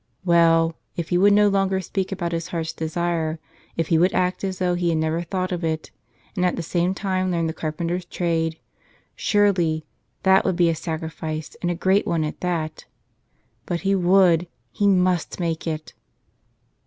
[0.25, 3.37] W'ell, if he would no longer speak about his heart's desire,
[3.77, 5.91] if he would act as though he had never thought of it
[6.35, 8.57] and at the same time learn the car¬ penter's trade,—
[9.15, 9.85] surely,
[10.23, 12.85] that would be a sacrifice, and a great one at that.
[13.67, 15.93] But he would, he must make it!